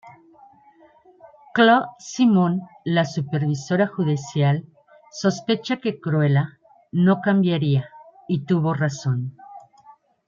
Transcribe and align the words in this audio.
Chloe 1.53 1.85
Simón, 1.99 2.63
la 2.83 3.05
supervisora 3.05 3.85
judicial 3.85 4.65
sospecha 5.11 5.77
que 5.77 6.01
Cruella 6.01 6.57
no 6.91 7.21
cambiaría, 7.21 7.87
y 8.27 8.45
tuvo 8.45 8.73
razón. 8.73 9.37